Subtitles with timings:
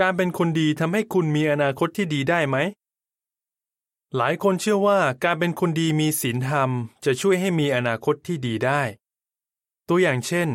[0.00, 2.56] การเป็นคนดีทำให้คุณมีอนาคตที่ดีได้ไหม
[4.16, 6.70] หลายคนเชื่อว่าการเป็นคนดีมีศีลธรรม
[7.04, 8.82] จะช่วยให้มีอนาคตที่ดีได้
[9.88, 10.48] ตัวอย่างเช่น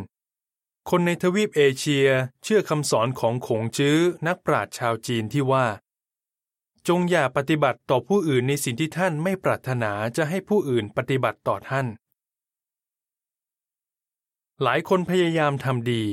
[0.89, 2.07] คนในทวีปเอเชีย
[2.43, 3.97] เชื่อคำสอนของขงจื้อ
[4.27, 5.65] นักปราชญ์ชาวจีนที่ว่า
[6.87, 11.87] จงอย่าปฏิบัติต่อผู้อื่นในสิ่งที่ท่านไม่ปรารถนาจะให้ผู้อื่นปฏิบัติต่อท่าน
[14.63, 16.03] หลายคนพยายามทำดี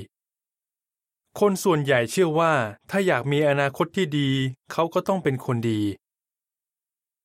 [1.41, 2.55] คนส่วนใหญ่เชื่อว่า
[2.91, 4.31] ถ้าอยากมีอนาคตที่ดี
[4.73, 5.81] เขาก็ต้องเป็นคนดี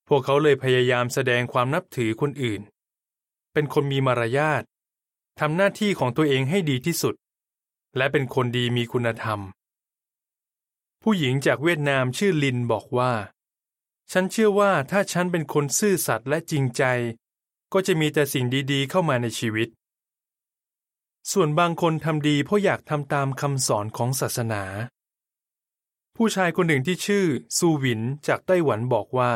[0.08, 2.62] พวกเขาเลยพยายามแสดงความนับถือคนอื่น
[3.54, 4.64] เป็นคนมีมารยาท
[5.40, 7.16] ทำหน้าที่ของตัวเองให้ดีที่สุด
[7.98, 9.40] และเป็นคนดีมีคุณธรรม
[11.02, 13.14] ผู้หญิงจากเวียดนามชื่อลินบอกว่า
[14.12, 16.84] ฉันเชื่อว่าถ้าฉันเป็นคนซื่อสัตย์และจริงใจ
[17.74, 19.70] ก็จะมีแต่สิ่งดีๆ เข้ามาในชีวิต
[21.34, 24.64] ส่วนบางคนทำดีเพราะอยากทำตามคำสอนของศาสนา
[26.16, 27.26] ผู้ชายคนหนึ่งที่ชื่อ
[27.58, 29.34] ซูหวินจากไต้หวันบอกว่า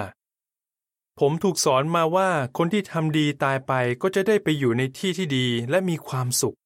[1.19, 6.57] ผมถูกสอนมาว่าคนที่ทำดีตายไปก็จะได้ไปอยู่ในที่ที่ดีและมีความสุข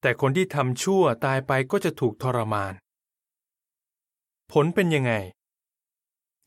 [0.00, 2.72] แต่คนที่ทำชั่วตายไปก็จะถูกทรมาน
[4.52, 5.12] ผลเป็นยังไง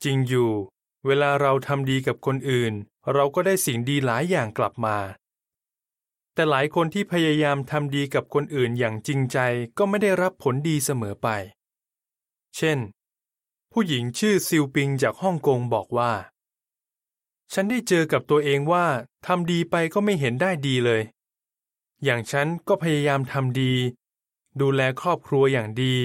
[0.03, 0.51] จริงอยู่
[1.05, 2.73] เวลาเราทำดีกับคนอื่น
[3.13, 4.97] เราก็ได้สิ่งดีหลายอย่างกลับมา
[6.37, 9.37] แต่หลายคนที่พยายามทำดีกับคนอื่นอย่างจริงใจ
[9.77, 11.27] ก็ไม่ได้รับผลดีเสมอไป
[12.57, 12.77] เช่น
[13.71, 16.11] ผู้หญิงชื่อซิวปิงจากฮ่องกงบอกว่า
[17.53, 18.85] ฉันได้เจอกับตัวเองว่า
[19.27, 21.01] ทำดีไปก็ไม่เห็นได้ดีเลย
[22.03, 23.73] อย่างฉันก็พยายามทำดี
[24.61, 25.95] ดูแลครอบครัวอย่างดี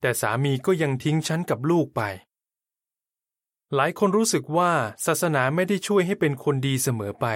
[0.00, 2.02] แต่สามีก็ยังทิ้งฉันกับลูกไป
[3.74, 4.72] หลายคนรู้สึกว่า
[5.06, 7.28] ศาสนาไม่ได้ช่วยให้เป็นคนดีเสมอไป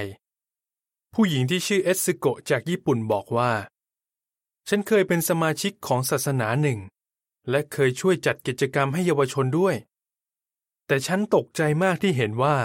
[1.19, 3.53] ผู้หญิงที่ชื่อเอสซิโกะจากญี่ปุ่นบอกว่า
[4.69, 6.79] ฉันเคยเป็นสมาชิกของศาสนาหนึ่ง
[7.51, 9.75] และเคยช่วยจัดกิจกรรมให้เยาวชนด้วย
[10.87, 12.57] แต่ฉันตกใจมากที่เห็นว่า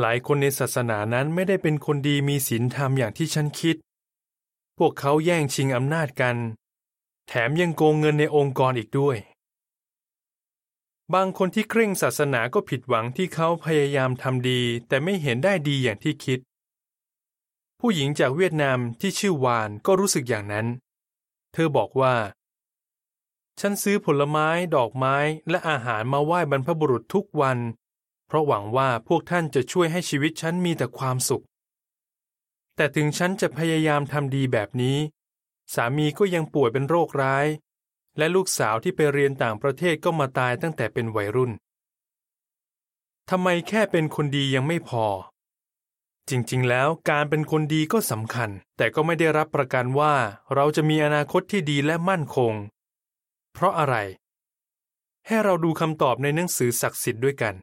[0.00, 3.76] หลายคนในศาสนานั้นไม่ได้เป็นคนดีมีศีลธรรมอย่างที่ฉันคิด
[4.78, 6.36] พวกเขาแย่งชิงอำนาจกัน
[7.28, 9.16] แถมยังโกงเงินในองค์กรอีกด้วย
[11.14, 16.40] บางคนที่เคร่งศาสนาก็ผิดหวังที่เขาพยายามทำดี แต่ไม่เห็นได้ดีอย่างที่คิด
[17.86, 20.66] ผู้หญิงจากเวียดนามที่ชื่อวานก็รู้สึกอย่างนั้น
[21.52, 22.14] เธอบอกว่า
[23.60, 25.16] ฉันซื้อผลไม้ดอกไม้
[25.50, 27.58] และอาหารมาไหว้บรรพบุรุษทุกวัน
[28.26, 31.44] เพราะหวังว่าพวกท่านจะช่วยให้ชีวิตฉันมีแต่ความสุข
[32.76, 34.98] แต่ถึงฉันจะพยายามทำดีแบบนี้
[35.74, 37.46] สามีก็ยังป่วยเป็นโรคร้าย
[38.18, 41.52] และลูกสาวที่ไปเรียนต่างประเทศก็มาตายตั้งแต่เป็นวัยรุ่น
[43.30, 45.06] ทำไมแค่เป็นคนดียังไม่พอ
[46.30, 50.14] จริงๆ แล้วการเป็นคนดีก็สำคัญ แต่ก็ไม่ได้รับประกันว่า
[50.54, 52.52] เราจะมีอนาคตที่ดีและมั่นคง
[53.52, 53.96] เพราะอะไร
[55.26, 57.54] ให้เราดูคำตอบในหนังสือศักดิ์สิทธิ์ด้วยกัน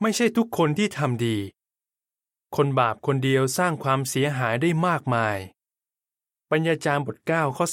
[0.00, 1.36] ไม่ใช่ทุกคนที่ทำดี
[2.56, 5.38] คนบาปคนเดียวสร้างความเสียหายได้มากมาย
[6.50, 7.66] ปัญญาจารย์บท 9 ข้อ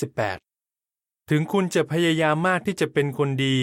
[0.61, 3.57] 18 ถึงคุณจะพยายามมากที่จะเป็นคนดี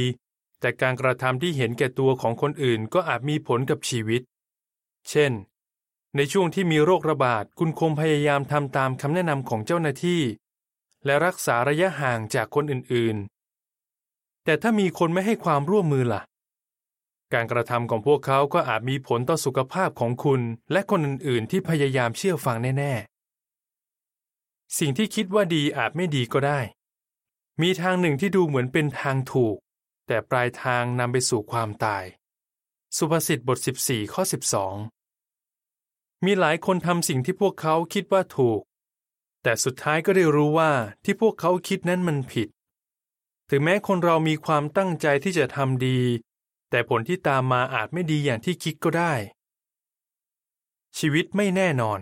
[0.60, 4.22] แต่การกระทำที่เห็นแก่ตัวของคนอื่นก็อาจมีผลกับชีวิต
[5.10, 5.32] เช่น
[6.16, 10.22] ในช่วงที่มีโรคระบาดคุณคงพยายามทำตามคำแนะนำของเจ้าหน้าที่
[11.04, 16.22] และรักษาระยะห่างจากคนอื่นๆ แต่ถ้ามีคนไม่ให้ความร่วมมือล่ะ
[17.32, 20.40] การกระทำของพวกเขาก็อาจมีผลต่อสุขภาพของคุณ
[20.72, 26.60] และคนอื่นๆ ที่พยายามเชื่อฟังแน่ๆ สิ่งที่คิดว่าดีอาจไม่ดีก็ได้
[27.62, 29.56] มีทางหนึ่งที่ดูเหมือนเป็นทางถูก
[30.06, 32.04] แต่ปลายทางนำไปสู่ความตาย
[32.96, 35.01] สุภาษิตบท 14 ข้อ 12
[36.24, 38.60] มีหลายคนทำสิ่งที่พวกเขาคิดว่าถูก
[39.42, 40.72] แต่สุดท้ายก็ได้รู้ว่า
[41.04, 42.48] ที่พวกเขาคิดนั้นมันผิด
[43.50, 46.00] ถึงแม้คนเรามีความตั้งใจที่จะทำดี
[46.70, 49.12] แต่ผลที่ตามมาอาจไม่ดีอย่างที่คิดก็ได้
[50.98, 52.00] ชีวิตไม่แน่นอน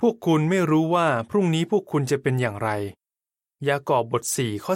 [0.00, 2.70] พวกคุณไม่รู้ว่าพรุ่งนี้พวกคุณจะเป็นอย่างไร
[3.68, 4.72] ยากอบบท4ข้อ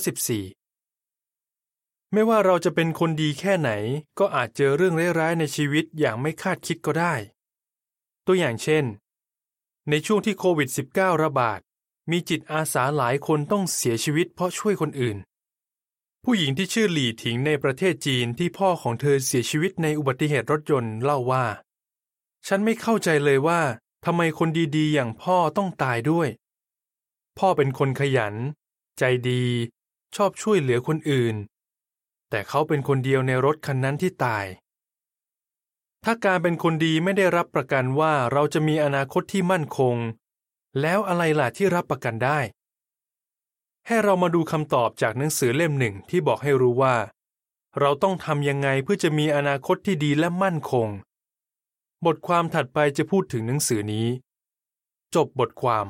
[1.04, 3.70] 14 ไม่ว่าเราจะเป็นคนดีแค่ไหน
[4.18, 7.14] ก็อาจเจอเรื่องร้ายๆในชีวิตอย่างไม่คาดคิดก็ได้
[8.26, 8.84] ตัวอย่างเช่น
[9.90, 11.60] ในช่วงที่โควิด -19 ระบาด
[12.10, 15.16] มีจิตอาสาหลายคนต้องเสียชีวิตเพราะช่วยคนอื่น
[16.24, 21.46] ผู้หญิงที่ชื่อหลี่ถิงในประเทศจีนที่พ่อของเธอเสียชีวิตในอุบัติเหตุรถยนต์เล่าว่า
[22.46, 23.60] ฉันไม่เข้าใจเลยว่า
[24.04, 26.28] ทำไมคนดีๆ อย่างพ่อต้องตายด้วย
[27.38, 28.34] พ่อเป็นคนขยัน
[28.98, 29.44] ใจดี
[30.16, 31.36] ชอบช่วยเหลือคนอื่น
[32.30, 34.44] แต่เขาเป็นคนเดียวในรถคันนั้นที่ตาย
[36.08, 39.96] ถ้าการเป็นคนดีไม่ได้รับประกันว่าเราจะมีอนาคตที่มั่นคง
[40.80, 42.38] แล้วอะไรล่ะที่รับประกันได้
[43.86, 46.96] ให้เรามาดูคำตอบจากหนังสือเล่มหนึ่งที่บอกให้รู้ว่า
[47.80, 50.88] เราต้องทำยังไงเพื่อจะมีอนาคตที่ดีและมั่นคง
[52.06, 54.06] บทความถัดไปจะพูดถึงหนังสือนี้
[55.14, 55.86] จบบทความ